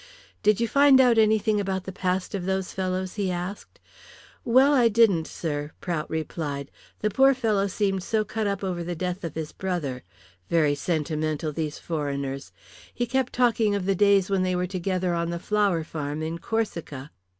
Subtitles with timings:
[0.41, 3.79] "Did you find out anything about the past of those fellows?" he asked.
[4.43, 6.71] "Well, I didn't, sir," Prout replied.
[7.01, 10.01] "The poor fellow seemed so cut up over the death of his brother.
[10.49, 12.51] Very sentimental, those foreigners.
[12.91, 16.39] He kept talking of the days when they were together on the flower farm in
[16.39, 17.11] Corsica.